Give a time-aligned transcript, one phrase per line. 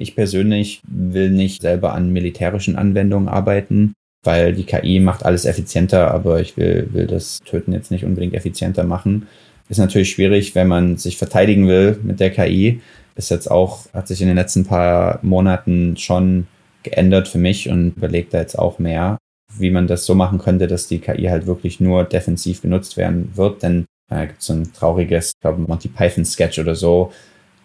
[0.00, 6.10] Ich persönlich will nicht selber an militärischen Anwendungen arbeiten, weil die KI macht alles effizienter,
[6.12, 9.26] aber ich will, will das Töten jetzt nicht unbedingt effizienter machen.
[9.68, 12.80] Ist natürlich schwierig, wenn man sich verteidigen will mit der KI.
[13.16, 16.46] Ist jetzt auch, hat sich in den letzten paar Monaten schon
[16.82, 19.18] geändert für mich und überlegt da jetzt auch mehr,
[19.58, 23.32] wie man das so machen könnte, dass die KI halt wirklich nur defensiv genutzt werden
[23.34, 23.62] wird.
[23.62, 27.12] Denn äh, gibt so ein trauriges, ich glaube, Monty Python Sketch oder so.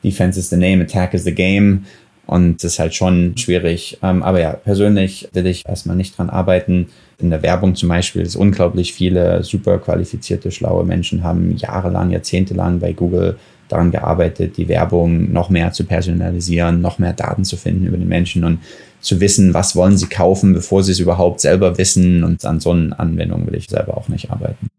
[0.04, 1.86] Defense is the name, attack is the game.
[2.32, 3.98] Und das ist halt schon schwierig.
[4.02, 6.88] Ähm, aber ja, persönlich will ich erstmal nicht dran arbeiten.
[7.18, 12.80] In der Werbung zum Beispiel ist unglaublich viele super qualifizierte, schlaue Menschen haben jahrelang, jahrzehntelang
[12.80, 13.36] bei Google
[13.68, 18.08] daran gearbeitet, die Werbung noch mehr zu personalisieren, noch mehr Daten zu finden über den
[18.08, 18.60] Menschen und
[19.02, 22.24] zu wissen, was wollen sie kaufen, bevor sie es überhaupt selber wissen.
[22.24, 24.70] Und an so einer Anwendung will ich selber auch nicht arbeiten.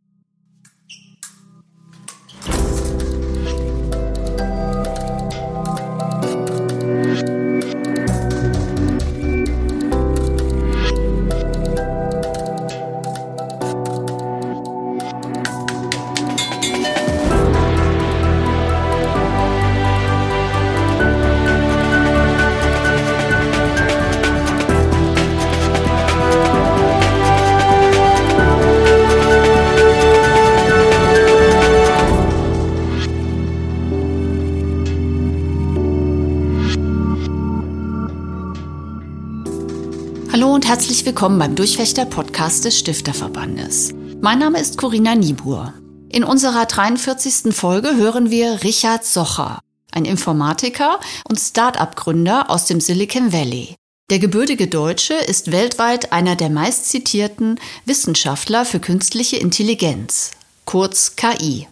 [40.73, 43.93] Herzlich willkommen beim Durchfechter Podcast des Stifterverbandes.
[44.23, 45.75] Mein Name ist Corinna Niebuhr.
[46.09, 47.55] In unserer 43.
[47.55, 50.99] Folge hören wir Richard Socher, ein Informatiker
[51.29, 53.75] und Start-up-Gründer aus dem Silicon Valley.
[54.09, 60.31] Der gebürtige Deutsche ist weltweit einer der meistzitierten Wissenschaftler für künstliche Intelligenz,
[60.65, 61.69] kurz KI.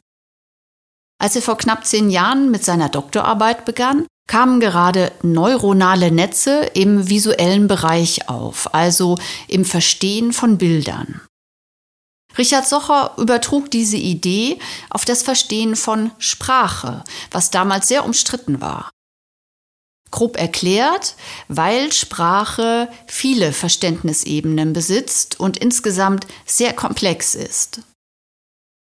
[1.18, 7.08] Als er vor knapp zehn Jahren mit seiner Doktorarbeit begann, kamen gerade neuronale Netze im
[7.08, 11.20] visuellen Bereich auf, also im Verstehen von Bildern.
[12.38, 17.02] Richard Socher übertrug diese Idee auf das Verstehen von Sprache,
[17.32, 18.92] was damals sehr umstritten war.
[20.12, 21.16] Grob erklärt,
[21.48, 27.80] weil Sprache viele Verständnisebenen besitzt und insgesamt sehr komplex ist.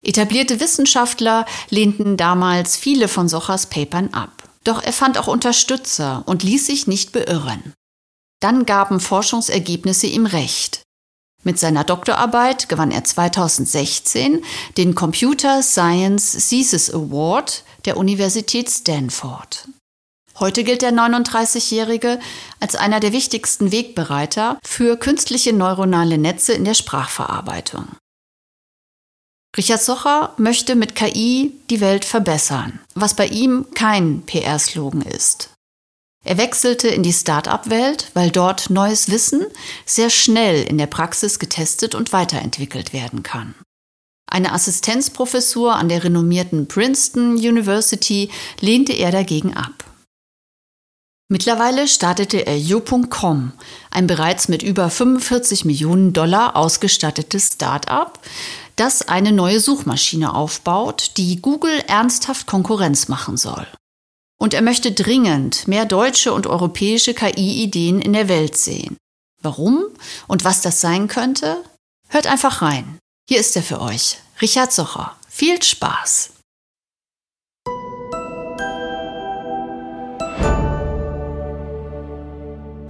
[0.03, 4.36] Etablierte Wissenschaftler lehnten damals viele von Sochers Papern ab.
[4.67, 7.73] Doch er fand auch Unterstützer und ließ sich nicht beirren.
[8.41, 10.81] Dann gaben Forschungsergebnisse ihm recht.
[11.45, 14.43] Mit seiner Doktorarbeit gewann er 2016
[14.75, 19.69] den Computer Science Thesis Award der Universität Stanford.
[20.37, 22.19] Heute gilt der 39-Jährige
[22.59, 27.87] als einer der wichtigsten Wegbereiter für künstliche neuronale Netze in der Sprachverarbeitung.
[29.55, 35.49] Richard Socher möchte mit KI die Welt verbessern, was bei ihm kein PR-Slogan ist.
[36.23, 39.45] Er wechselte in die Start-up-Welt, weil dort neues Wissen
[39.85, 43.55] sehr schnell in der Praxis getestet und weiterentwickelt werden kann.
[44.29, 48.29] Eine Assistenzprofessur an der renommierten Princeton University
[48.59, 49.85] lehnte er dagegen ab.
[51.29, 53.53] Mittlerweile startete er You.com,
[53.91, 58.19] ein bereits mit über 45 Millionen Dollar ausgestattetes Start-up,
[58.79, 63.67] das eine neue Suchmaschine aufbaut, die Google ernsthaft Konkurrenz machen soll.
[64.39, 68.97] Und er möchte dringend mehr deutsche und europäische KI-Ideen in der Welt sehen.
[69.41, 69.85] Warum
[70.27, 71.63] und was das sein könnte?
[72.07, 72.99] Hört einfach rein.
[73.27, 75.17] Hier ist er für euch, Richard Socher.
[75.27, 76.36] Viel Spaß!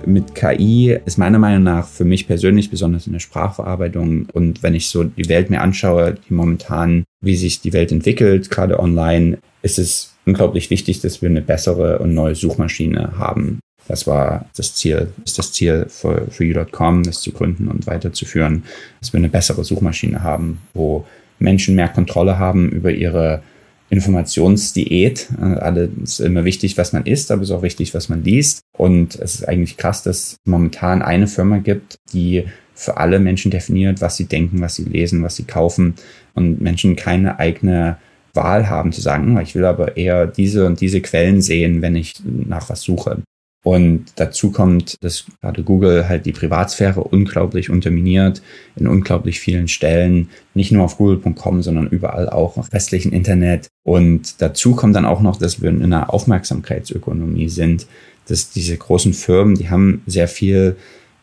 [0.07, 4.73] Mit KI ist meiner Meinung nach für mich persönlich, besonders in der Sprachverarbeitung und wenn
[4.73, 9.38] ich so die Welt mir anschaue, die momentan, wie sich die Welt entwickelt, gerade online,
[9.62, 13.59] ist es unglaublich wichtig, dass wir eine bessere und neue Suchmaschine haben.
[13.88, 18.63] Das war das Ziel, ist das Ziel für, für you.com, das zu gründen und weiterzuführen,
[19.00, 21.06] dass wir eine bessere Suchmaschine haben, wo
[21.39, 23.44] Menschen mehr Kontrolle haben über ihre
[23.89, 25.28] Informationsdiät.
[25.39, 28.24] Äh, alle ist immer wichtig, was man isst, aber es ist auch wichtig, was man
[28.24, 28.62] liest.
[28.77, 32.45] Und es ist eigentlich krass, dass momentan eine Firma gibt, die
[32.75, 35.95] für alle Menschen definiert, was sie denken, was sie lesen, was sie kaufen
[36.35, 37.97] und Menschen keine eigene
[38.33, 41.95] Wahl haben zu sagen, hm, ich will aber eher diese und diese Quellen sehen, wenn
[41.95, 43.24] ich nach was suche.
[43.63, 48.41] Und dazu kommt, dass gerade Google halt die Privatsphäre unglaublich unterminiert
[48.77, 53.68] in unglaublich vielen Stellen, nicht nur auf google.com, sondern überall auch im restlichen Internet.
[53.83, 57.88] Und dazu kommt dann auch noch, dass wir in einer Aufmerksamkeitsökonomie sind,
[58.27, 60.75] dass diese großen Firmen, die haben sehr viel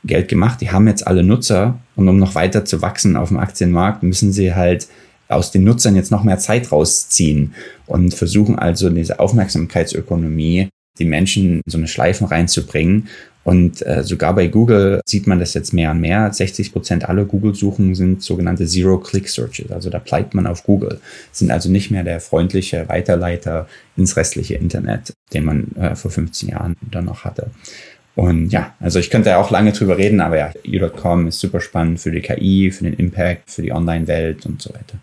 [0.05, 3.39] Geld gemacht, die haben jetzt alle Nutzer und um noch weiter zu wachsen auf dem
[3.39, 4.89] Aktienmarkt, müssen sie halt
[5.29, 7.55] aus den Nutzern jetzt noch mehr Zeit rausziehen
[7.87, 10.69] und versuchen also diese Aufmerksamkeitsökonomie
[10.99, 13.09] die Menschen in so eine Schleifen reinzubringen.
[13.43, 16.33] Und äh, sogar bei Google sieht man das jetzt mehr und mehr.
[16.33, 19.71] 60 Prozent aller Google-Suchen sind sogenannte Zero-Click-Searches.
[19.71, 20.99] Also da bleibt man auf Google.
[21.31, 23.69] Sind also nicht mehr der freundliche Weiterleiter
[23.99, 27.51] ins restliche Internet, den man äh, vor 15 Jahren dann noch hatte.
[28.15, 31.61] Und ja, also ich könnte ja auch lange drüber reden, aber ja, U.com ist super
[31.61, 34.99] spannend für die KI, für den Impact, für die Online-Welt und so weiter.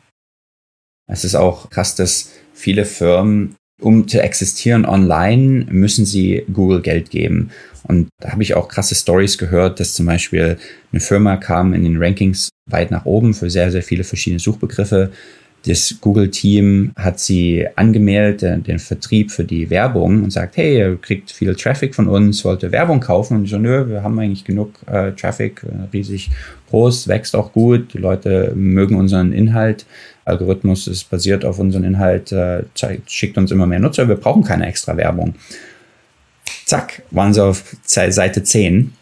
[1.12, 7.10] Es ist auch krass, dass viele Firmen, um zu existieren online, müssen sie Google Geld
[7.10, 7.52] geben.
[7.84, 10.58] Und da habe ich auch krasse Stories gehört, dass zum Beispiel
[10.94, 15.12] eine Firma kam in den Rankings weit nach oben für sehr, sehr viele verschiedene Suchbegriffe.
[15.66, 21.32] Das Google-Team hat sie angemeldet, den, Vertrieb für die Werbung und sagt, hey, ihr kriegt
[21.32, 23.38] viel Traffic von uns, wollt ihr Werbung kaufen?
[23.38, 26.32] Und ich so, nö, wir haben eigentlich genug äh, Traffic, äh, riesig
[26.72, 29.86] groß, wächst auch gut, die Leute mögen unseren Inhalt.
[30.26, 32.64] Algorithmus ist basiert auf unseren Inhalt, äh,
[33.06, 35.36] schickt uns immer mehr Nutzer, wir brauchen keine extra Werbung.
[36.66, 38.94] Zack, waren sie auf Seite 10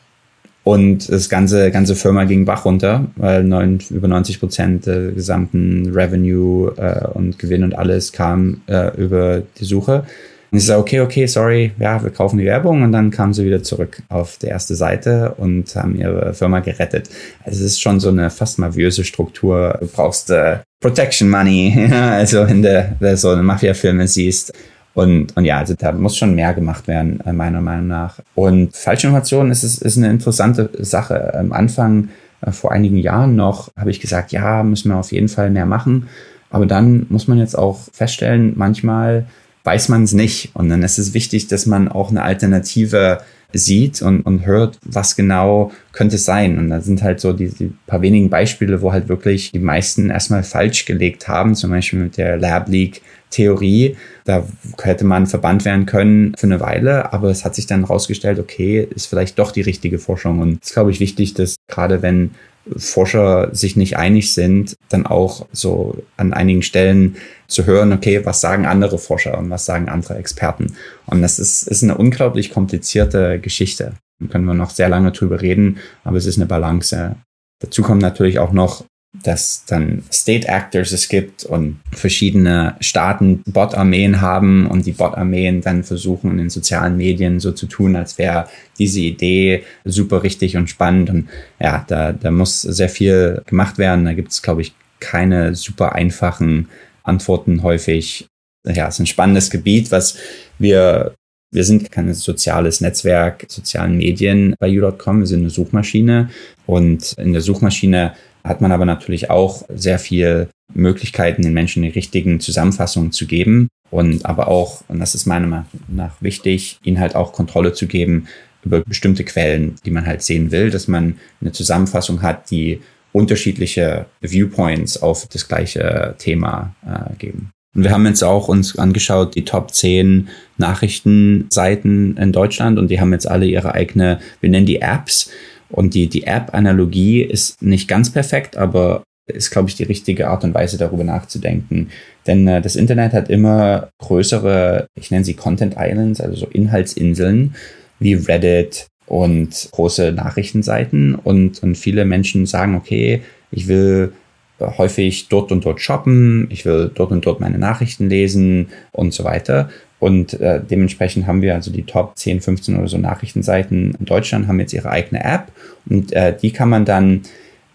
[0.69, 5.91] und das ganze, ganze Firma ging Bach runter, weil neun, über 90 Prozent der gesamten
[5.91, 10.03] Revenue äh, und Gewinn und alles kam äh, über die Suche.
[10.51, 13.45] Und ich sage, okay, okay, sorry, ja, wir kaufen die Werbung und dann kamen sie
[13.45, 17.09] wieder zurück auf die erste Seite und haben ihre Firma gerettet.
[17.43, 19.75] Also es ist schon so eine fast mafiöse Struktur.
[19.79, 24.53] Du brauchst äh, Protection Money, also wenn du, so eine Mafia-Filme siehst.
[24.93, 28.19] Und, und ja, also da muss schon mehr gemacht werden, äh, meiner Meinung nach.
[28.35, 31.33] Und Falschinformation ist, ist, ist eine interessante Sache.
[31.35, 32.09] Am Anfang,
[32.41, 35.65] äh, vor einigen Jahren noch, habe ich gesagt, ja, müssen wir auf jeden Fall mehr
[35.65, 36.07] machen.
[36.49, 39.25] Aber dann muss man jetzt auch feststellen, manchmal
[39.63, 40.55] weiß man es nicht.
[40.55, 43.19] Und dann ist es wichtig, dass man auch eine Alternative
[43.53, 46.57] sieht und, und hört, was genau könnte es sein.
[46.57, 47.51] Und da sind halt so die,
[47.87, 52.17] paar wenigen Beispiele, wo halt wirklich die meisten erstmal falsch gelegt haben, zum Beispiel mit
[52.17, 53.01] der Lab Leak
[53.31, 53.95] Theorie.
[54.25, 54.45] Da
[54.81, 58.87] hätte man verbannt werden können für eine Weile, aber es hat sich dann herausgestellt, okay,
[58.95, 60.39] ist vielleicht doch die richtige Forschung.
[60.39, 62.31] Und es ist, glaube ich, wichtig, dass gerade wenn
[62.77, 67.17] Forscher sich nicht einig sind, dann auch so an einigen Stellen
[67.47, 70.75] zu hören, okay, was sagen andere Forscher und was sagen andere Experten.
[71.05, 73.93] Und das ist, ist eine unglaublich komplizierte Geschichte.
[74.19, 77.15] Da können wir noch sehr lange drüber reden, aber es ist eine Balance.
[77.59, 84.21] Dazu kommt natürlich auch noch dass dann State Actors es gibt und verschiedene Staaten Bot-Armeen
[84.21, 88.47] haben und die Bot-Armeen dann versuchen in den sozialen Medien so zu tun, als wäre
[88.77, 91.09] diese Idee super richtig und spannend.
[91.09, 91.29] Und
[91.59, 94.05] ja, da, da muss sehr viel gemacht werden.
[94.05, 96.69] Da gibt es, glaube ich, keine super einfachen
[97.01, 98.27] Antworten häufig.
[98.63, 100.17] Ja, es ist ein spannendes Gebiet, was
[100.59, 101.15] wir
[101.51, 105.21] wir sind kein soziales Netzwerk, sozialen Medien bei u.com.
[105.21, 106.29] Wir sind eine Suchmaschine
[106.67, 108.13] und in der Suchmaschine
[108.43, 113.69] hat man aber natürlich auch sehr viel Möglichkeiten, den Menschen die richtigen Zusammenfassungen zu geben
[113.89, 117.87] und aber auch, und das ist meiner Meinung nach wichtig, ihnen halt auch Kontrolle zu
[117.87, 118.27] geben
[118.63, 122.81] über bestimmte Quellen, die man halt sehen will, dass man eine Zusammenfassung hat, die
[123.11, 127.51] unterschiedliche Viewpoints auf das gleiche Thema äh, geben.
[127.75, 132.99] Und wir haben jetzt auch uns angeschaut, die Top 10 Nachrichtenseiten in Deutschland und die
[132.99, 135.31] haben jetzt alle ihre eigene, wir nennen die Apps.
[135.69, 140.43] Und die, die App-Analogie ist nicht ganz perfekt, aber ist, glaube ich, die richtige Art
[140.43, 141.89] und Weise, darüber nachzudenken.
[142.27, 147.55] Denn äh, das Internet hat immer größere, ich nenne sie Content Islands, also so Inhaltsinseln
[147.99, 151.15] wie Reddit und große Nachrichtenseiten.
[151.15, 153.21] Und, und viele Menschen sagen, okay,
[153.51, 154.13] ich will
[154.59, 159.23] häufig dort und dort shoppen, ich will dort und dort meine Nachrichten lesen und so
[159.23, 159.69] weiter.
[159.99, 164.47] Und äh, dementsprechend haben wir also die Top 10, 15 oder so Nachrichtenseiten in Deutschland
[164.47, 165.51] haben jetzt ihre eigene App
[165.89, 167.21] und äh, die kann man dann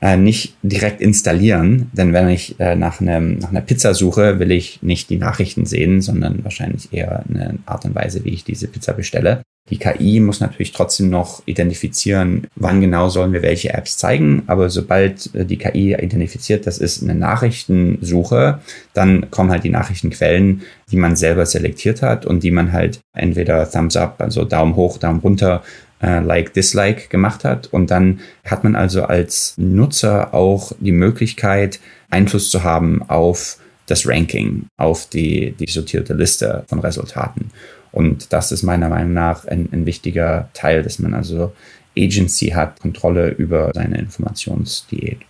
[0.04, 4.52] äh, nicht direkt installieren, denn wenn ich äh, nach, einem, nach einer Pizza suche, will
[4.52, 8.68] ich nicht die Nachrichten sehen, sondern wahrscheinlich eher eine Art und Weise, wie ich diese
[8.68, 9.40] Pizza bestelle.
[9.70, 14.42] Die KI muss natürlich trotzdem noch identifizieren, wann genau sollen wir welche Apps zeigen.
[14.46, 18.60] Aber sobald äh, die KI identifiziert, das ist eine Nachrichtensuche,
[18.92, 23.70] dann kommen halt die Nachrichtenquellen, die man selber selektiert hat und die man halt entweder
[23.70, 25.62] Thumbs up, also Daumen hoch, Daumen runter,
[26.02, 27.66] äh, Like, Dislike gemacht hat.
[27.68, 34.06] Und dann hat man also als Nutzer auch die Möglichkeit, Einfluss zu haben auf das
[34.06, 37.50] Ranking, auf die, die sortierte Liste von Resultaten.
[37.92, 41.52] Und das ist meiner Meinung nach ein, ein wichtiger Teil, dass man also
[41.96, 45.20] Agency hat, Kontrolle über seine Informationsdiät.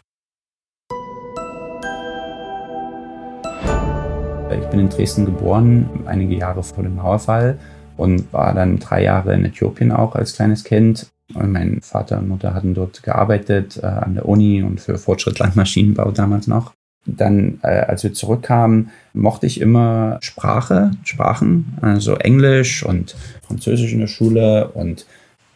[4.50, 7.59] Ich bin in Dresden geboren, einige Jahre vor dem Mauerfall
[7.97, 11.07] und war dann drei Jahre in Äthiopien auch als kleines Kind.
[11.35, 15.39] Und mein Vater und Mutter hatten dort gearbeitet äh, an der Uni und für Fortschritt
[15.39, 16.73] Landmaschinenbau damals noch.
[17.07, 23.15] dann, äh, als wir zurückkamen, mochte ich immer Sprache, Sprachen, also Englisch und
[23.47, 25.07] Französisch in der Schule und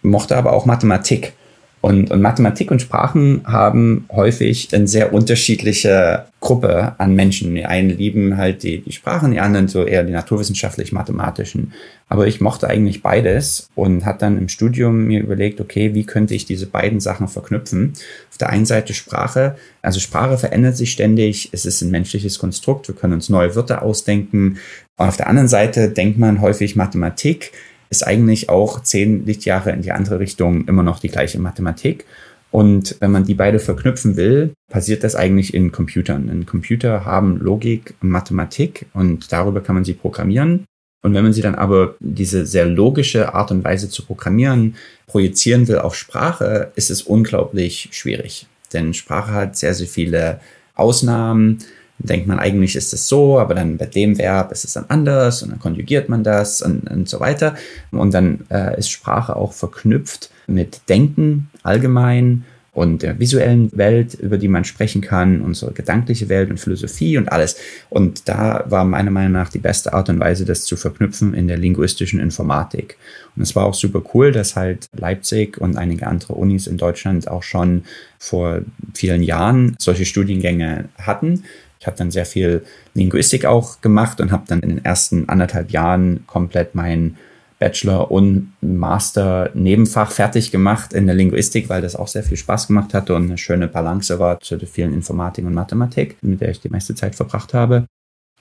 [0.02, 1.33] mochte aber auch Mathematik.
[1.80, 7.54] Und, und Mathematik und Sprachen haben häufig eine sehr unterschiedliche Gruppe an Menschen.
[7.54, 11.73] Die einen lieben halt die, die Sprachen, die anderen so eher die naturwissenschaftlich-mathematischen.
[12.08, 16.35] Aber ich mochte eigentlich beides und hat dann im Studium mir überlegt, okay, wie könnte
[16.35, 17.92] ich diese beiden Sachen verknüpfen?
[18.30, 19.56] Auf der einen Seite Sprache.
[19.82, 21.50] Also Sprache verändert sich ständig.
[21.52, 22.88] Es ist ein menschliches Konstrukt.
[22.88, 24.58] Wir können uns neue Wörter ausdenken.
[24.97, 27.52] Und auf der anderen Seite denkt man häufig Mathematik
[27.90, 32.04] ist eigentlich auch zehn Lichtjahre in die andere Richtung immer noch die gleiche Mathematik.
[32.50, 36.28] Und wenn man die beide verknüpfen will, passiert das eigentlich in Computern.
[36.28, 40.64] In Computer haben Logik und Mathematik und darüber kann man sie programmieren.
[41.02, 44.75] Und wenn man sie dann aber diese sehr logische Art und Weise zu programmieren
[45.07, 48.47] projizieren will auf Sprache, ist es unglaublich schwierig.
[48.73, 50.40] Denn Sprache hat sehr, sehr viele
[50.75, 51.59] Ausnahmen
[51.98, 55.42] denkt man, eigentlich ist es so, aber dann bei dem Verb ist es dann anders
[55.42, 57.54] und dann konjugiert man das und, und so weiter.
[57.90, 62.44] Und dann äh, ist Sprache auch verknüpft mit Denken allgemein
[62.78, 67.32] und der visuellen Welt, über die man sprechen kann, unsere gedankliche Welt und Philosophie und
[67.32, 67.56] alles.
[67.90, 71.48] Und da war meiner Meinung nach die beste Art und Weise, das zu verknüpfen in
[71.48, 72.96] der linguistischen Informatik.
[73.34, 77.26] Und es war auch super cool, dass halt Leipzig und einige andere Unis in Deutschland
[77.26, 77.82] auch schon
[78.18, 78.60] vor
[78.94, 81.42] vielen Jahren solche Studiengänge hatten
[81.80, 85.70] ich habe dann sehr viel Linguistik auch gemacht und habe dann in den ersten anderthalb
[85.70, 87.16] Jahren komplett meinen
[87.58, 92.68] Bachelor und Master Nebenfach fertig gemacht in der Linguistik, weil das auch sehr viel Spaß
[92.68, 96.50] gemacht hatte und eine schöne Balance war zu der vielen Informatik und Mathematik, mit der
[96.50, 97.87] ich die meiste Zeit verbracht habe.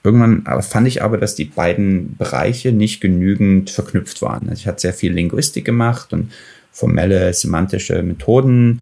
[0.04, 4.48] Irgendwann fand ich aber, dass die beiden Bereiche nicht genügend verknüpft waren.
[4.48, 6.32] Also ich hatte sehr viel Linguistik gemacht und
[6.70, 8.78] formelle semantische Methoden,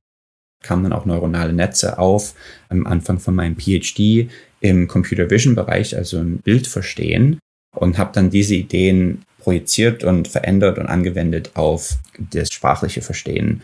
[0.62, 2.34] kamen dann auch neuronale Netze auf
[2.68, 4.28] am Anfang von meinem PhD
[4.60, 7.38] im Computer Vision Bereich, also im Bildverstehen
[7.74, 13.62] und habe dann diese Ideen projiziert und verändert und angewendet auf das sprachliche Verstehen.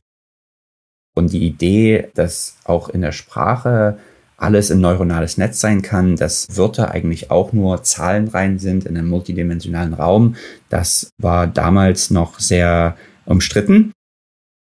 [1.14, 3.98] Und die Idee, dass auch in der Sprache
[4.36, 9.08] alles ein neuronales Netz sein kann, dass Wörter eigentlich auch nur Zahlenreihen sind in einem
[9.08, 10.36] multidimensionalen Raum,
[10.68, 13.92] das war damals noch sehr umstritten.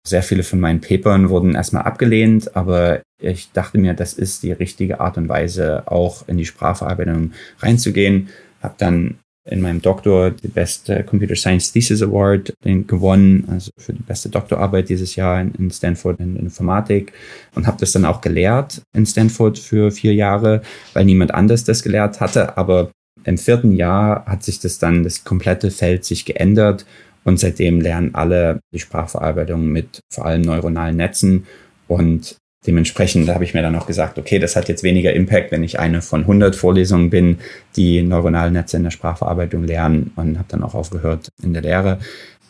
[0.06, 4.52] Sehr viele von meinen Papern wurden erstmal abgelehnt, aber ich dachte mir, das ist die
[4.52, 8.28] richtige Art und Weise, auch in die Sprachverarbeitung reinzugehen.
[8.61, 9.18] Habe dann
[9.49, 14.88] in meinem Doktor die beste Computer Science Thesis Award gewonnen, also für die beste Doktorarbeit
[14.88, 17.12] dieses Jahr in, Stanford in Informatik
[17.54, 21.82] und habe das dann auch gelehrt in Stanford für vier Jahre, weil niemand anders das
[21.82, 22.56] gelehrt hatte.
[22.56, 22.90] Aber
[23.25, 26.87] im vierten Jahr hat sich das dann, das komplette Feld sich geändert
[27.25, 31.47] und seitdem lernen alle die Sprachverarbeitung mit vor allem neuronalen Netzen.
[31.88, 32.37] Und
[32.67, 35.79] dementsprechend habe ich mir dann auch gesagt, okay, das hat jetzt weniger Impact, wenn ich
[35.79, 37.38] eine von 100 Vorlesungen bin,
[37.76, 41.99] die neuronale Netze in der Sprachverarbeitung lernen und habe dann auch aufgehört in der Lehre,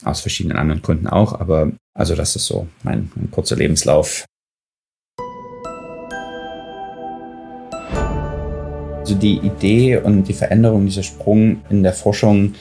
[0.05, 1.39] aus verschiedenen anderen Gründen auch.
[1.39, 4.25] Aber also das ist so mein, mein kurzer Lebenslauf.
[9.01, 12.55] Also die Idee und die Veränderung, dieser Sprung in der Forschung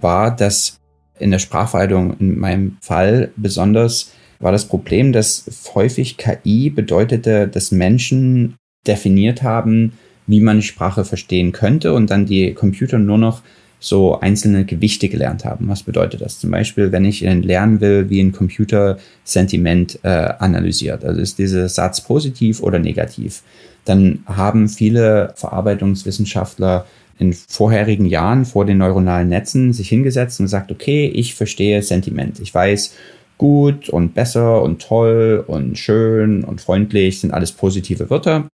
[0.00, 0.78] war, dass
[1.18, 7.72] in der Sprachverarbeitung in meinem Fall besonders war das Problem, dass häufig KI bedeutete, dass
[7.72, 8.56] Menschen
[8.86, 9.92] definiert haben,
[10.26, 13.42] wie man Sprache verstehen könnte und dann die Computer nur noch
[13.78, 15.68] so einzelne Gewichte gelernt haben.
[15.68, 16.38] Was bedeutet das?
[16.38, 21.04] Zum Beispiel, wenn ich lernen will, wie ein Computer Sentiment äh, analysiert.
[21.04, 23.42] Also ist dieser Satz positiv oder negativ?
[23.84, 26.86] Dann haben viele Verarbeitungswissenschaftler
[27.18, 32.40] in vorherigen Jahren vor den neuronalen Netzen sich hingesetzt und gesagt, okay, ich verstehe Sentiment.
[32.40, 32.94] Ich weiß,
[33.38, 38.48] gut und besser und toll und schön und freundlich sind alles positive Wörter.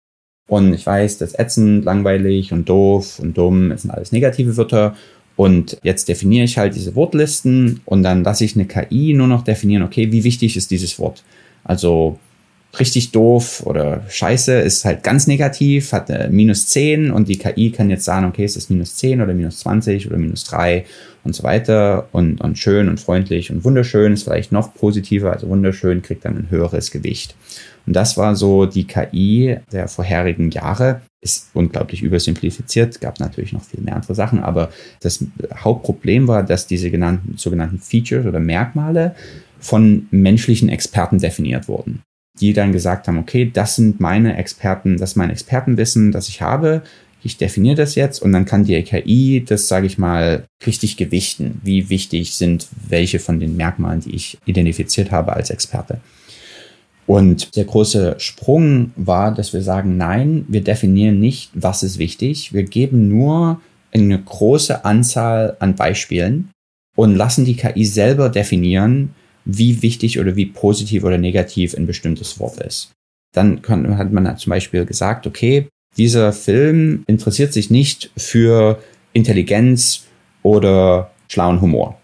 [0.49, 4.97] Und ich weiß, dass ätzend, langweilig und doof und dumm sind alles negative Wörter.
[5.37, 9.45] Und jetzt definiere ich halt diese Wortlisten und dann lasse ich eine KI nur noch
[9.45, 11.25] definieren, okay, wie wichtig ist dieses Wort?
[11.65, 12.19] Also
[12.79, 17.71] richtig doof oder scheiße ist halt ganz negativ, hat äh, minus 10 und die KI
[17.71, 20.87] kann jetzt sagen, okay, ist das minus 10 oder minus 20 oder minus 3
[21.25, 25.49] und so weiter und, und schön und freundlich und wunderschön ist vielleicht noch positiver, also
[25.49, 27.37] wunderschön kriegt dann ein höheres Gewicht.
[27.87, 31.03] Und das war so die KI der vorherigen Jahre.
[31.21, 35.25] Ist unglaublich übersimplifiziert, gab natürlich noch viel mehr andere Sachen, aber das
[35.55, 39.15] Hauptproblem war, dass diese genannten, sogenannten Features oder Merkmale
[39.61, 42.03] von menschlichen Experten definiert wurden
[42.41, 46.41] die dann gesagt haben, okay, das sind meine Experten, das ist mein Expertenwissen, das ich
[46.41, 46.83] habe.
[47.25, 51.61] Ich definiere das jetzt und dann kann die KI das, sage ich mal, richtig gewichten.
[51.63, 56.01] Wie wichtig sind welche von den Merkmalen, die ich identifiziert habe als Experte.
[57.07, 62.53] Und der große Sprung war, dass wir sagen, nein, wir definieren nicht, was ist wichtig.
[62.53, 63.61] Wir geben nur
[63.93, 66.51] eine große Anzahl an Beispielen
[66.97, 72.39] und lassen die KI selber definieren, wie wichtig oder wie positiv oder negativ ein bestimmtes
[72.39, 72.93] Wort ist.
[73.35, 78.83] Dann kann, hat man zum Beispiel gesagt, okay, dieser Film interessiert sich nicht für
[79.13, 80.05] Intelligenz
[80.43, 81.99] oder schlauen Humor.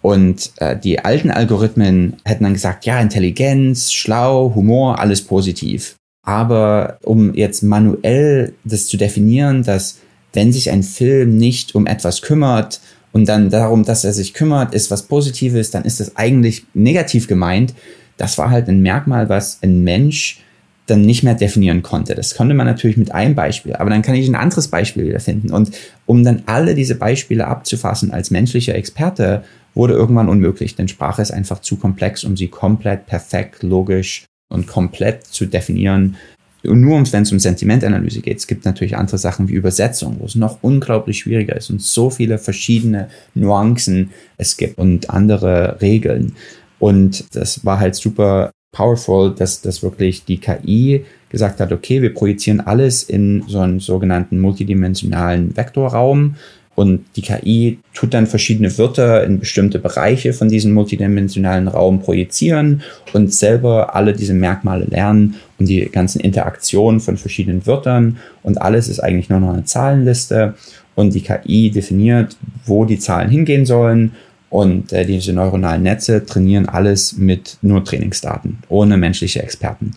[0.00, 5.96] Und äh, die alten Algorithmen hätten dann gesagt, ja, Intelligenz, schlau, Humor, alles positiv.
[6.24, 9.98] Aber um jetzt manuell das zu definieren, dass
[10.32, 12.80] wenn sich ein Film nicht um etwas kümmert
[13.12, 17.26] und dann darum, dass er sich kümmert, ist was Positives, dann ist das eigentlich negativ
[17.26, 17.74] gemeint.
[18.16, 20.42] Das war halt ein Merkmal, was ein Mensch
[20.86, 22.14] dann nicht mehr definieren konnte.
[22.14, 25.52] Das konnte man natürlich mit einem Beispiel, aber dann kann ich ein anderes Beispiel wiederfinden.
[25.52, 25.70] Und
[26.06, 31.30] um dann alle diese Beispiele abzufassen als menschlicher Experte, wurde irgendwann unmöglich, denn Sprache ist
[31.30, 36.16] einfach zu komplex, um sie komplett perfekt, logisch und komplett zu definieren.
[36.64, 40.26] Und nur wenn es um Sentimentanalyse geht, es gibt natürlich andere Sachen wie Übersetzung, wo
[40.26, 46.34] es noch unglaublich schwieriger ist und so viele verschiedene Nuancen es gibt und andere Regeln.
[46.80, 52.12] Und das war halt super powerful, dass, dass wirklich die KI gesagt hat, okay, wir
[52.12, 56.36] projizieren alles in so einen sogenannten multidimensionalen Vektorraum
[56.78, 62.82] und die KI tut dann verschiedene Wörter in bestimmte Bereiche von diesem multidimensionalen Raum projizieren
[63.12, 68.18] und selber alle diese Merkmale lernen und die ganzen Interaktionen von verschiedenen Wörtern.
[68.44, 70.54] Und alles ist eigentlich nur noch eine Zahlenliste.
[70.94, 74.12] Und die KI definiert, wo die Zahlen hingehen sollen.
[74.48, 79.96] Und äh, diese neuronalen Netze trainieren alles mit nur Trainingsdaten, ohne menschliche Experten.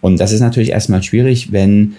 [0.00, 1.92] Und das ist natürlich erstmal schwierig, wenn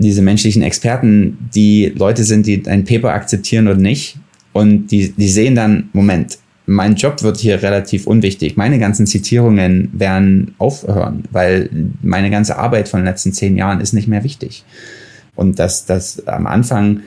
[0.00, 4.18] diese menschlichen Experten die Leute sind, die ein Paper akzeptieren oder nicht.
[4.52, 8.56] Und die, die sehen dann, Moment, mein Job wird hier relativ unwichtig.
[8.56, 11.68] Meine ganzen Zitierungen werden aufhören, weil
[12.02, 14.64] meine ganze Arbeit von den letzten zehn Jahren ist nicht mehr wichtig.
[15.34, 17.00] Und das, das am Anfang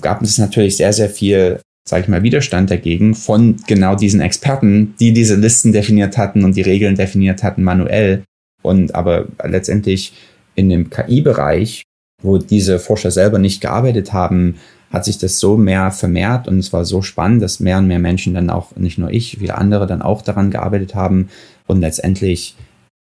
[0.00, 4.94] gab es natürlich sehr, sehr viel, sage ich mal, Widerstand dagegen von genau diesen Experten,
[5.00, 8.22] die diese Listen definiert hatten und die Regeln definiert hatten manuell.
[8.62, 10.12] Und aber letztendlich
[10.54, 11.82] in dem KI-Bereich
[12.24, 14.56] wo diese Forscher selber nicht gearbeitet haben,
[14.92, 17.98] hat sich das so mehr vermehrt und es war so spannend, dass mehr und mehr
[17.98, 21.28] Menschen dann auch, nicht nur ich, viele andere dann auch daran gearbeitet haben
[21.66, 22.56] und letztendlich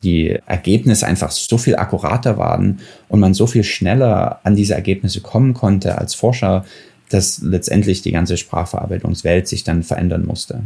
[0.03, 5.21] die Ergebnisse einfach so viel akkurater waren und man so viel schneller an diese Ergebnisse
[5.21, 6.65] kommen konnte als Forscher,
[7.11, 10.63] dass letztendlich die ganze Sprachverarbeitungswelt sich dann verändern musste.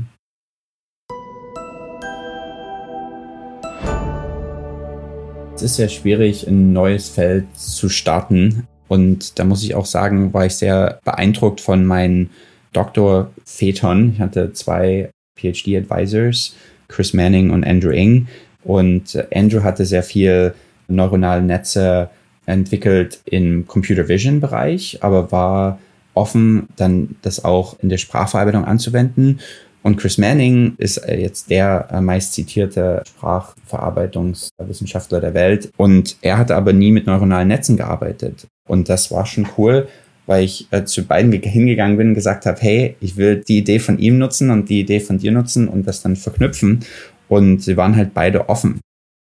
[5.64, 8.68] Ist sehr schwierig, ein neues Feld zu starten.
[8.88, 12.30] Und da muss ich auch sagen, war ich sehr beeindruckt von meinen
[12.72, 14.12] Doktorvätern.
[14.14, 16.54] Ich hatte zwei PhD-Advisors,
[16.88, 18.28] Chris Manning und Andrew Ng.
[18.62, 20.54] Und Andrew hatte sehr viel
[20.88, 22.10] neuronale Netze
[22.46, 25.78] entwickelt im Computer Vision Bereich, aber war
[26.14, 29.40] offen, dann das auch in der Sprachverarbeitung anzuwenden.
[29.84, 35.70] Und Chris Manning ist äh, jetzt der äh, meist zitierte Sprachverarbeitungswissenschaftler der Welt.
[35.76, 38.46] Und er hatte aber nie mit neuronalen Netzen gearbeitet.
[38.66, 39.86] Und das war schon cool,
[40.24, 43.78] weil ich äh, zu beiden hingegangen bin und gesagt habe, hey, ich will die Idee
[43.78, 46.80] von ihm nutzen und die Idee von dir nutzen und das dann verknüpfen.
[47.28, 48.80] Und sie waren halt beide offen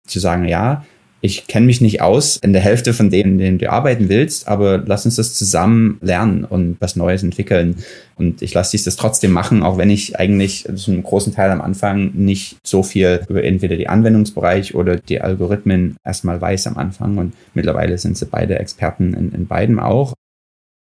[0.07, 0.85] zu sagen, ja,
[1.25, 4.49] ich kenne mich nicht aus in der Hälfte von denen, in denen du arbeiten willst,
[4.49, 7.77] aber lass uns das zusammen lernen und was Neues entwickeln.
[8.17, 11.53] Und ich lasse dich das trotzdem machen, auch wenn ich eigentlich zu einem großen Teil
[11.53, 16.77] am Anfang nicht so viel über entweder die Anwendungsbereich oder die Algorithmen erstmal weiß am
[16.77, 17.17] Anfang.
[17.17, 20.15] Und mittlerweile sind sie beide Experten in, in beidem auch.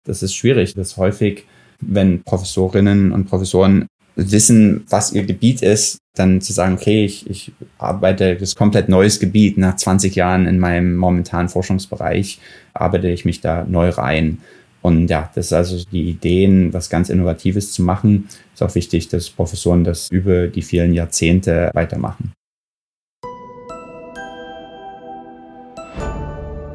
[0.06, 0.72] Das ist schwierig.
[0.72, 1.44] Das ist häufig,
[1.82, 3.86] wenn Professorinnen und Professoren
[4.20, 9.20] wissen, was ihr Gebiet ist, dann zu sagen, okay, ich, ich arbeite das komplett neues
[9.20, 9.56] Gebiet.
[9.58, 12.38] Nach 20 Jahren in meinem momentanen Forschungsbereich
[12.74, 14.38] arbeite ich mich da neu rein.
[14.82, 18.28] Und ja, das ist also die Ideen, was ganz Innovatives zu machen.
[18.54, 22.32] Ist auch wichtig, dass Professoren das über die vielen Jahrzehnte weitermachen.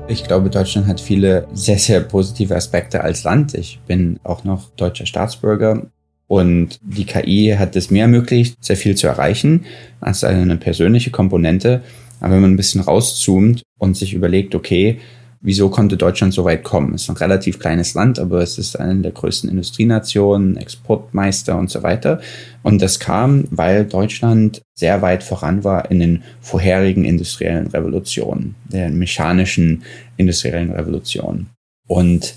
[0.08, 3.56] Ich glaube, Deutschland hat viele sehr, sehr positive Aspekte als Land.
[3.56, 5.88] Ich bin auch noch deutscher Staatsbürger
[6.28, 9.66] und die KI hat es mir ermöglicht, sehr viel zu erreichen,
[10.02, 11.84] als eine persönliche Komponente.
[12.20, 15.00] Aber wenn man ein bisschen rauszoomt und sich überlegt, okay,
[15.42, 16.96] wieso konnte Deutschland so weit kommen?
[16.96, 21.70] Es ist ein relativ kleines Land, aber es ist eine der größten Industrienationen, Exportmeister und
[21.70, 22.20] so weiter.
[22.64, 28.90] Und das kam, weil Deutschland sehr weit voran war in den vorherigen industriellen Revolutionen, der
[28.90, 29.84] mechanischen
[30.18, 31.48] industriellen Revolution.
[31.88, 32.34] Und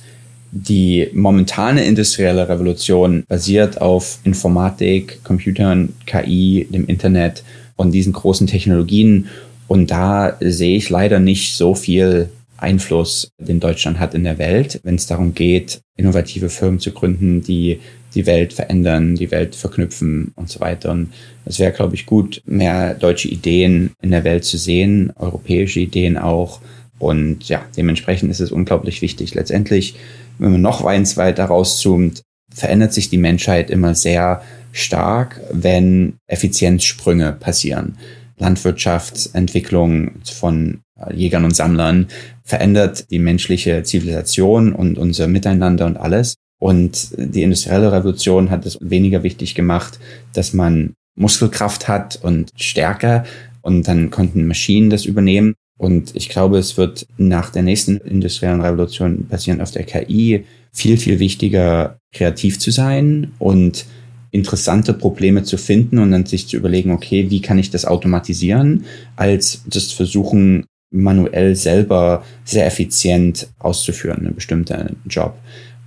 [0.51, 7.45] die momentane industrielle Revolution basiert auf Informatik, Computern, KI, dem Internet
[7.77, 9.29] und diesen großen Technologien.
[9.67, 14.81] Und da sehe ich leider nicht so viel Einfluss, den Deutschland hat in der Welt,
[14.83, 17.79] wenn es darum geht, innovative Firmen zu gründen, die
[18.15, 20.91] die Welt verändern, die Welt verknüpfen und so weiter.
[20.91, 21.13] Und
[21.45, 26.17] es wäre, glaube ich, gut, mehr deutsche Ideen in der Welt zu sehen, europäische Ideen
[26.17, 26.61] auch.
[26.99, 29.35] Und ja, dementsprechend ist es unglaublich wichtig.
[29.35, 29.95] Letztendlich,
[30.39, 32.23] wenn man noch eins weiter rauszoomt,
[32.53, 37.97] verändert sich die Menschheit immer sehr stark, wenn Effizienzsprünge passieren.
[38.39, 40.81] Landwirtschaftsentwicklung von
[41.13, 42.09] Jägern und Sammlern
[42.45, 46.35] verändert die menschliche Zivilisation und unser Miteinander und alles.
[46.61, 49.99] Und die industrielle Revolution hat es weniger wichtig gemacht,
[50.33, 53.25] dass man Muskelkraft hat und Stärke
[53.63, 55.55] und dann konnten Maschinen das übernehmen.
[55.79, 60.99] Und ich glaube, es wird nach der nächsten industriellen Revolution passieren auf der KI viel,
[60.99, 63.87] viel wichtiger, kreativ zu sein und
[64.31, 68.85] interessante Probleme zu finden und dann sich zu überlegen, okay, wie kann ich das automatisieren,
[69.17, 75.39] als das versuchen, manuell selber sehr effizient auszuführen, einen bestimmten Job.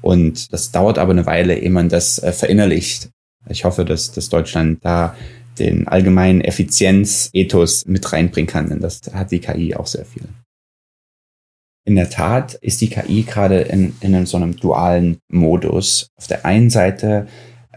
[0.01, 3.09] Und das dauert aber eine Weile, ehe man das äh, verinnerlicht.
[3.49, 5.15] Ich hoffe, dass, dass Deutschland da
[5.59, 10.23] den allgemeinen Effizienzethos mit reinbringen kann, denn das hat die KI auch sehr viel.
[11.83, 16.09] In der Tat ist die KI gerade in, in so einem dualen Modus.
[16.15, 17.27] Auf der einen Seite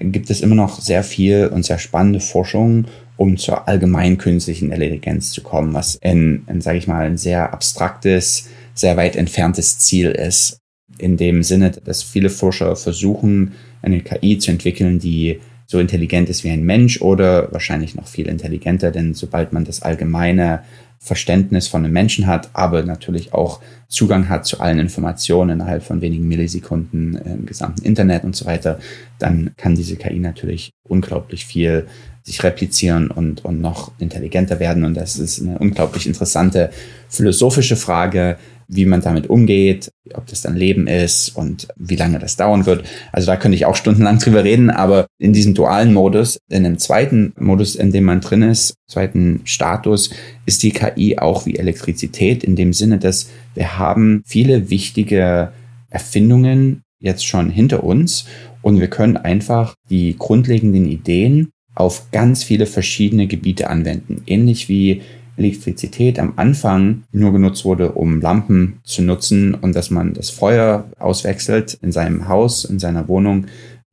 [0.00, 5.30] gibt es immer noch sehr viel und sehr spannende Forschung, um zur allgemeinen künstlichen Intelligenz
[5.30, 10.10] zu kommen, was in, in sage ich mal, ein sehr abstraktes, sehr weit entferntes Ziel
[10.10, 10.58] ist.
[10.98, 16.44] In dem Sinne, dass viele Forscher versuchen, eine KI zu entwickeln, die so intelligent ist
[16.44, 20.62] wie ein Mensch oder wahrscheinlich noch viel intelligenter, denn sobald man das allgemeine
[20.98, 26.00] Verständnis von einem Menschen hat, aber natürlich auch Zugang hat zu allen Informationen innerhalb von
[26.00, 28.78] wenigen Millisekunden im gesamten Internet und so weiter,
[29.18, 31.86] dann kann diese KI natürlich unglaublich viel
[32.22, 34.84] sich replizieren und, und noch intelligenter werden.
[34.84, 36.70] Und das ist eine unglaublich interessante
[37.10, 42.36] philosophische Frage, wie man damit umgeht, ob das dann Leben ist und wie lange das
[42.36, 42.84] dauern wird.
[43.12, 46.78] Also da könnte ich auch stundenlang drüber reden, aber in diesem dualen Modus, in dem
[46.78, 50.10] zweiten Modus, in dem man drin ist, zweiten Status,
[50.46, 55.52] ist die KI auch wie Elektrizität in dem Sinne, dass wir haben viele wichtige
[55.90, 58.26] Erfindungen jetzt schon hinter uns
[58.62, 64.22] und wir können einfach die grundlegenden Ideen auf ganz viele verschiedene Gebiete anwenden.
[64.26, 65.02] Ähnlich wie
[65.36, 70.84] Elektrizität am Anfang nur genutzt wurde, um Lampen zu nutzen und dass man das Feuer
[70.98, 73.46] auswechselt in seinem Haus, in seiner Wohnung,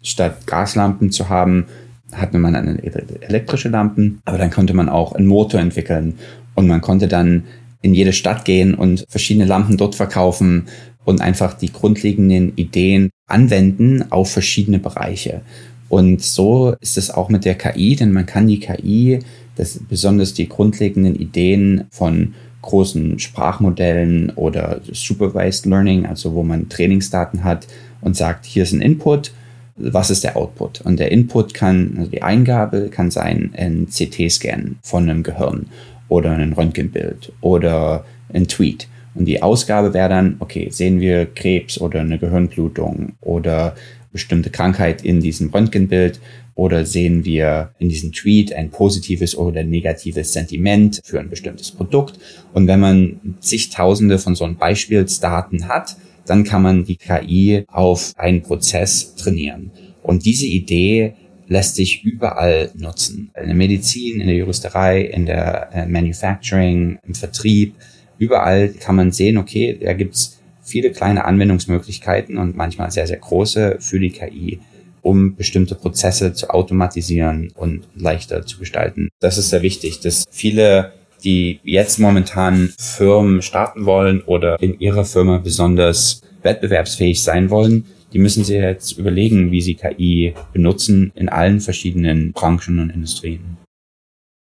[0.04, 1.66] statt Gaslampen zu haben,
[2.12, 6.16] hatte man eine elektrische Lampen, aber dann konnte man auch einen Motor entwickeln
[6.56, 7.44] und man konnte dann
[7.82, 10.66] in jede Stadt gehen und verschiedene Lampen dort verkaufen
[11.04, 15.42] und einfach die grundlegenden Ideen anwenden auf verschiedene Bereiche.
[15.90, 19.20] Und so ist es auch mit der KI, denn man kann die KI
[19.56, 27.44] dass besonders die grundlegenden Ideen von großen Sprachmodellen oder Supervised Learning, also wo man Trainingsdaten
[27.44, 27.68] hat
[28.02, 29.32] und sagt, hier ist ein Input,
[29.78, 30.82] was ist der Output?
[30.82, 35.68] Und der Input kann, also die Eingabe kann sein ein CT-Scan von einem Gehirn
[36.08, 38.88] oder ein Röntgenbild oder ein Tweet.
[39.16, 43.76] Und die Ausgabe wäre dann, okay, sehen wir Krebs oder eine Gehirnblutung oder
[44.12, 46.20] bestimmte Krankheit in diesem Röntgenbild
[46.56, 52.20] oder sehen wir in diesem Tweet ein positives oder negatives Sentiment für ein bestimmtes Produkt.
[52.54, 58.42] Und wenn man zigtausende von so Beispielsdaten hat, dann kann man die KI auf einen
[58.42, 59.72] Prozess trainieren.
[60.04, 61.14] Und diese Idee
[61.48, 63.32] lässt sich überall nutzen.
[63.40, 67.76] In der Medizin, in der Juristerei, in der äh, Manufacturing, im Vertrieb.
[68.18, 73.78] Überall kann man sehen, okay, da gibt's viele kleine Anwendungsmöglichkeiten und manchmal sehr, sehr große
[73.80, 74.60] für die KI
[75.02, 79.10] um bestimmte Prozesse zu automatisieren und leichter zu gestalten.
[79.20, 85.06] Das ist sehr wichtig, dass viele die jetzt momentan Firmen starten wollen oder in ihrer
[85.06, 91.30] Firma besonders wettbewerbsfähig sein wollen, die müssen sich jetzt überlegen, wie sie KI benutzen in
[91.30, 93.58] allen verschiedenen Branchen und Industrien.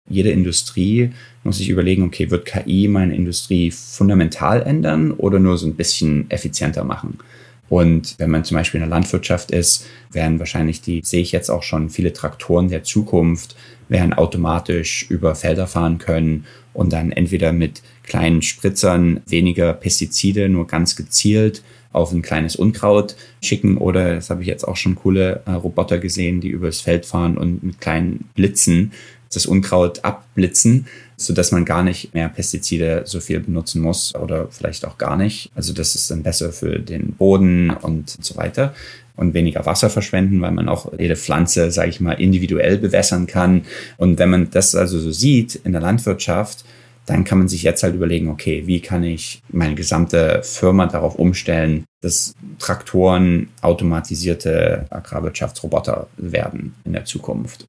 [0.09, 1.11] Jede Industrie
[1.43, 6.29] muss sich überlegen, okay, wird KI meine Industrie fundamental ändern oder nur so ein bisschen
[6.29, 7.19] effizienter machen?
[7.71, 11.49] Und wenn man zum Beispiel in der Landwirtschaft ist, werden wahrscheinlich die, sehe ich jetzt
[11.49, 13.55] auch schon, viele Traktoren der Zukunft
[13.87, 20.67] werden automatisch über Felder fahren können und dann entweder mit kleinen Spritzern weniger Pestizide, nur
[20.67, 25.41] ganz gezielt auf ein kleines Unkraut schicken oder, das habe ich jetzt auch schon coole
[25.45, 28.91] äh, Roboter gesehen, die übers Feld fahren und mit kleinen Blitzen
[29.33, 34.47] das Unkraut abblitzen, so dass man gar nicht mehr Pestizide so viel benutzen muss oder
[34.49, 35.51] vielleicht auch gar nicht.
[35.55, 38.73] Also das ist dann besser für den Boden und so weiter
[39.15, 43.65] und weniger Wasser verschwenden, weil man auch jede Pflanze, sage ich mal, individuell bewässern kann.
[43.97, 46.65] Und wenn man das also so sieht in der Landwirtschaft,
[47.05, 51.15] dann kann man sich jetzt halt überlegen, okay, wie kann ich meine gesamte Firma darauf
[51.15, 57.65] umstellen, dass Traktoren automatisierte Agrarwirtschaftsroboter werden in der Zukunft.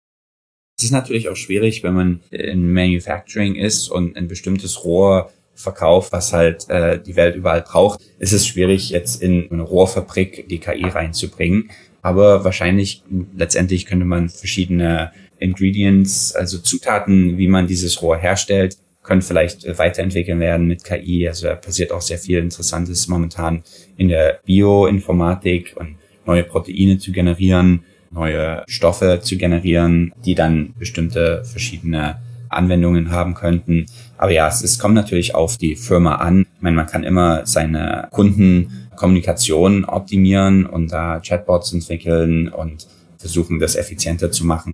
[0.83, 6.11] Es ist natürlich auch schwierig, wenn man in Manufacturing ist und ein bestimmtes Rohr verkauft,
[6.11, 8.01] was halt äh, die Welt überall braucht.
[8.19, 11.71] Es ist schwierig, jetzt in eine Rohrfabrik die KI reinzubringen.
[12.03, 13.05] Aber wahrscheinlich
[13.37, 20.41] letztendlich könnte man verschiedene Ingredients, also Zutaten, wie man dieses Rohr herstellt, können vielleicht weiterentwickeln
[20.41, 21.29] werden mit KI.
[21.29, 23.63] Also da passiert auch sehr viel Interessantes momentan
[23.97, 25.95] in der Bioinformatik und
[26.27, 33.87] neue Proteine zu generieren, neue Stoffe zu generieren, die dann bestimmte verschiedene Anwendungen haben könnten.
[34.19, 36.47] Aber ja, es, es kommt natürlich auf die Firma an.
[36.57, 42.87] Ich meine, man kann immer seine Kundenkommunikation optimieren und da Chatbots entwickeln und
[43.19, 44.73] versuchen, das effizienter zu machen.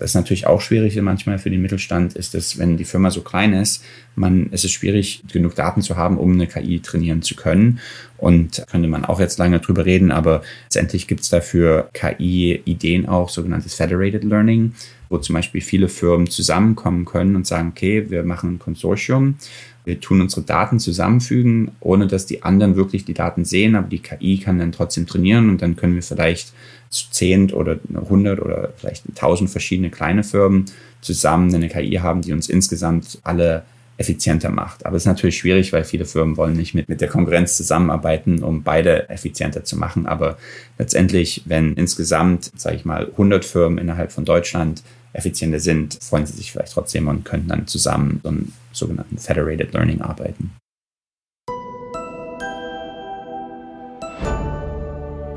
[0.00, 3.20] Das ist natürlich auch schwierig manchmal für den Mittelstand, ist es, wenn die Firma so
[3.20, 3.84] klein ist,
[4.14, 7.80] man, es ist schwierig, genug Daten zu haben, um eine KI trainieren zu können.
[8.16, 13.28] Und könnte man auch jetzt lange drüber reden, aber letztendlich gibt es dafür KI-Ideen auch,
[13.28, 14.72] sogenanntes Federated Learning,
[15.10, 19.36] wo zum Beispiel viele Firmen zusammenkommen können und sagen, okay, wir machen ein Konsortium,
[19.84, 23.98] wir tun unsere Daten zusammenfügen, ohne dass die anderen wirklich die Daten sehen, aber die
[23.98, 26.52] KI kann dann trotzdem trainieren und dann können wir vielleicht
[26.90, 30.66] zehn oder hundert oder vielleicht tausend verschiedene kleine Firmen
[31.00, 33.64] zusammen eine KI haben, die uns insgesamt alle
[33.96, 34.86] effizienter macht.
[34.86, 38.42] Aber es ist natürlich schwierig, weil viele Firmen wollen nicht mit, mit der Konkurrenz zusammenarbeiten,
[38.42, 40.06] um beide effizienter zu machen.
[40.06, 40.38] Aber
[40.78, 46.32] letztendlich, wenn insgesamt, sage ich mal, 100 Firmen innerhalb von Deutschland effizienter sind, freuen sie
[46.32, 50.52] sich vielleicht trotzdem und können dann zusammen so einen sogenannten Federated Learning arbeiten.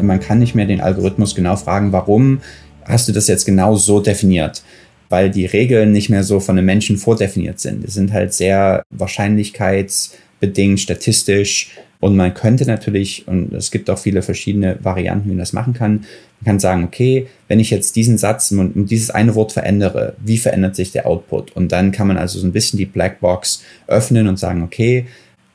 [0.04, 2.42] Man kann nicht mehr den Algorithmus genau fragen, warum
[2.86, 4.64] hast du das jetzt genau so definiert?
[5.10, 7.84] Weil die Regeln nicht mehr so von den Menschen vordefiniert sind.
[7.84, 11.72] Es sind halt sehr wahrscheinlichkeitsbedingt, statistisch.
[12.00, 15.74] Und man könnte natürlich, und es gibt auch viele verschiedene Varianten, wie man das machen
[15.74, 16.06] kann,
[16.42, 20.38] man kann sagen, okay, wenn ich jetzt diesen Satz und dieses eine Wort verändere, wie
[20.38, 21.56] verändert sich der Output?
[21.56, 25.06] Und dann kann man also so ein bisschen die Blackbox öffnen und sagen, okay,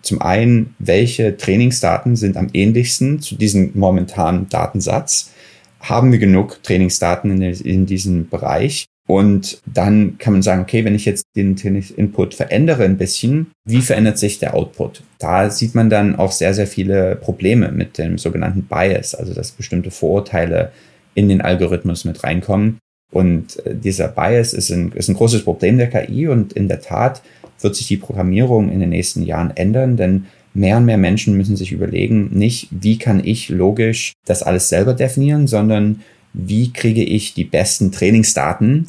[0.03, 5.33] zum einen, welche Trainingsdaten sind am ähnlichsten zu diesem momentanen Datensatz?
[5.81, 8.87] Haben wir genug Trainingsdaten in, in diesem Bereich?
[9.09, 13.81] Und dann kann man sagen, okay, wenn ich jetzt den Input verändere ein bisschen, wie
[13.81, 15.03] verändert sich der Output?
[15.19, 19.53] Da sieht man dann auch sehr, sehr viele Probleme mit dem sogenannten Bias, also dass
[19.53, 20.73] bestimmte Vorurteile
[21.15, 22.79] in den Algorithmus mit reinkommen.
[23.11, 26.83] Und äh, dieser Bias ist ein, ist ein großes Problem der KI und in der
[26.83, 27.23] Tat
[27.61, 31.57] wird sich die Programmierung in den nächsten Jahren ändern, denn mehr und mehr Menschen müssen
[31.57, 37.35] sich überlegen, nicht wie kann ich logisch das alles selber definieren, sondern wie kriege ich
[37.35, 38.87] die besten Trainingsdaten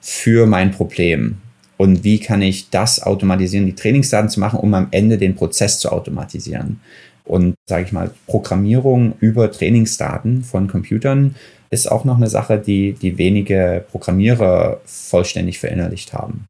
[0.00, 1.36] für mein Problem
[1.76, 5.78] und wie kann ich das automatisieren, die Trainingsdaten zu machen, um am Ende den Prozess
[5.78, 6.80] zu automatisieren.
[7.24, 11.34] Und sage ich mal, Programmierung über Trainingsdaten von Computern
[11.70, 16.46] ist auch noch eine Sache, die die wenige Programmierer vollständig verinnerlicht haben.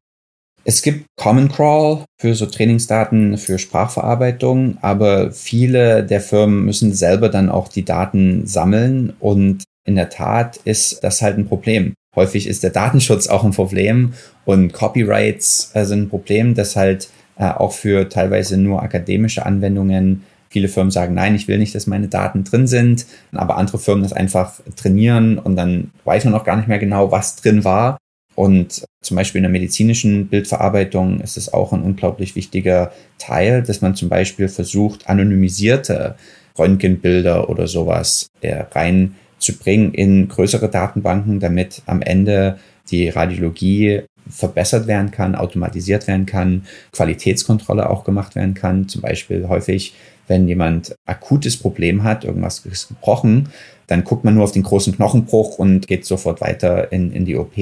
[0.65, 7.27] Es gibt Common Crawl für so Trainingsdaten für Sprachverarbeitung, aber viele der Firmen müssen selber
[7.27, 11.93] dann auch die Daten sammeln und in der Tat ist das halt ein Problem.
[12.15, 14.13] Häufig ist der Datenschutz auch ein Problem
[14.45, 20.23] und Copyrights äh, sind ein Problem, das halt äh, auch für teilweise nur akademische Anwendungen
[20.49, 24.03] viele Firmen sagen, nein, ich will nicht, dass meine Daten drin sind, aber andere Firmen
[24.03, 27.97] das einfach trainieren und dann weiß man auch gar nicht mehr genau, was drin war.
[28.35, 33.81] Und zum Beispiel in der medizinischen Bildverarbeitung ist es auch ein unglaublich wichtiger Teil, dass
[33.81, 36.15] man zum Beispiel versucht, anonymisierte
[36.57, 45.35] Röntgenbilder oder sowas reinzubringen in größere Datenbanken, damit am Ende die Radiologie verbessert werden kann,
[45.35, 48.87] automatisiert werden kann, Qualitätskontrolle auch gemacht werden kann.
[48.87, 49.93] Zum Beispiel häufig,
[50.27, 53.49] wenn jemand akutes Problem hat, irgendwas ist gebrochen,
[53.87, 57.35] dann guckt man nur auf den großen Knochenbruch und geht sofort weiter in, in die
[57.35, 57.53] OP.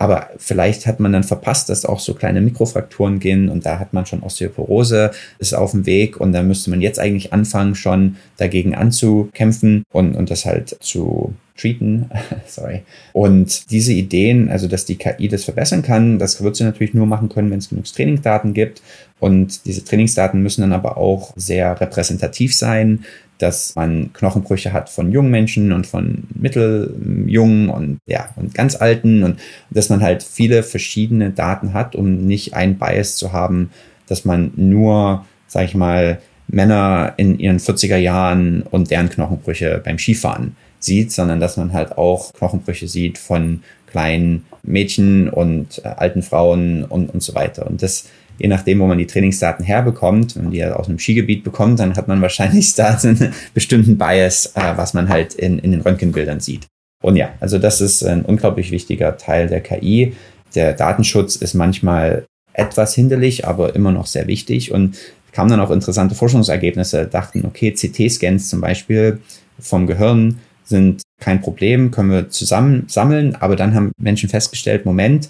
[0.00, 3.92] Aber vielleicht hat man dann verpasst, dass auch so kleine Mikrofrakturen gehen und da hat
[3.92, 8.16] man schon Osteoporose, ist auf dem Weg und da müsste man jetzt eigentlich anfangen, schon
[8.38, 12.08] dagegen anzukämpfen und, und das halt zu treaten.
[12.46, 12.80] Sorry.
[13.12, 17.06] Und diese Ideen, also dass die KI das verbessern kann, das wird sie natürlich nur
[17.06, 18.80] machen können, wenn es genug Trainingsdaten gibt.
[19.18, 23.04] Und diese Trainingsdaten müssen dann aber auch sehr repräsentativ sein
[23.42, 29.22] dass man Knochenbrüche hat von jungen Menschen und von mitteljungen und ja, und ganz alten
[29.22, 33.70] und dass man halt viele verschiedene Daten hat, um nicht ein Bias zu haben,
[34.06, 39.98] dass man nur, sag ich mal, Männer in ihren 40er Jahren und deren Knochenbrüche beim
[39.98, 46.22] Skifahren sieht, sondern dass man halt auch Knochenbrüche sieht von kleinen Mädchen und äh, alten
[46.22, 47.66] Frauen und, und so weiter.
[47.66, 48.08] Und das
[48.40, 51.94] je nachdem, wo man die Trainingsdaten herbekommt, wenn man die aus einem Skigebiet bekommt, dann
[51.94, 56.40] hat man wahrscheinlich da einen bestimmten Bias, äh, was man halt in, in den Röntgenbildern
[56.40, 56.66] sieht.
[57.02, 60.14] Und ja, also das ist ein unglaublich wichtiger Teil der KI.
[60.54, 64.72] Der Datenschutz ist manchmal etwas hinderlich, aber immer noch sehr wichtig.
[64.72, 64.96] Und
[65.32, 69.20] kamen dann auch interessante Forschungsergebnisse, dachten, okay, CT-Scans zum Beispiel
[69.58, 75.28] vom Gehirn sind kein Problem, können wir zusammen sammeln, aber dann haben Menschen festgestellt, Moment,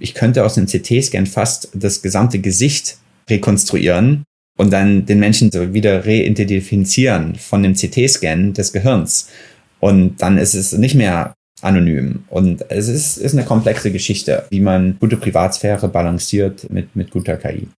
[0.00, 2.96] ich könnte aus dem CT-Scan fast das gesamte Gesicht
[3.28, 4.24] rekonstruieren
[4.58, 9.28] und dann den Menschen wieder reidentifizieren von dem CT-Scan des Gehirns.
[9.78, 12.24] Und dann ist es nicht mehr anonym.
[12.28, 17.36] Und es ist, ist eine komplexe Geschichte, wie man gute Privatsphäre balanciert mit, mit guter
[17.36, 17.68] KI.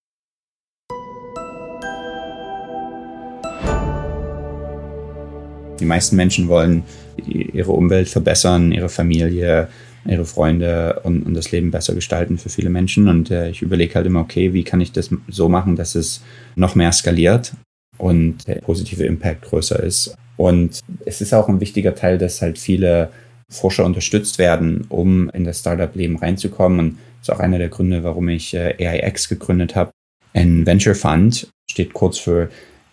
[5.82, 6.84] Die meisten Menschen wollen
[7.26, 9.66] ihre Umwelt verbessern, ihre Familie,
[10.06, 13.08] ihre Freunde und, und das Leben besser gestalten für viele Menschen.
[13.08, 16.22] Und äh, ich überlege halt immer, okay, wie kann ich das so machen, dass es
[16.54, 17.54] noch mehr skaliert
[17.98, 20.14] und der positive Impact größer ist.
[20.36, 23.10] Und es ist auch ein wichtiger Teil, dass halt viele
[23.50, 26.78] Forscher unterstützt werden, um in das Startup-Leben reinzukommen.
[26.78, 29.90] Und das ist auch einer der Gründe, warum ich äh, AIX gegründet habe.
[30.32, 32.50] Ein Venture Fund steht kurz für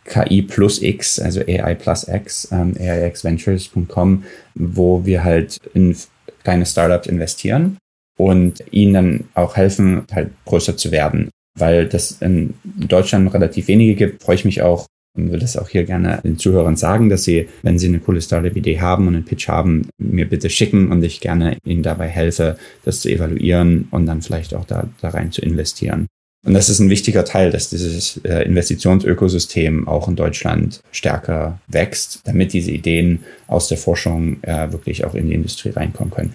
[0.09, 4.23] KI plus X, also AI plus X, ähm, AIXventures.com,
[4.55, 5.95] wo wir halt in
[6.43, 7.77] kleine Startups investieren
[8.17, 11.29] und ihnen dann auch helfen, halt größer zu werden.
[11.57, 15.69] Weil das in Deutschland relativ wenige gibt, freue ich mich auch und würde es auch
[15.69, 19.25] hier gerne den Zuhörern sagen, dass sie, wenn sie eine coole Startup-Idee haben und einen
[19.25, 24.05] Pitch haben, mir bitte schicken und ich gerne ihnen dabei helfe, das zu evaluieren und
[24.05, 26.07] dann vielleicht auch da, da rein zu investieren.
[26.45, 32.21] Und das ist ein wichtiger Teil, dass dieses äh, Investitionsökosystem auch in Deutschland stärker wächst,
[32.23, 36.33] damit diese Ideen aus der Forschung äh, wirklich auch in die Industrie reinkommen können.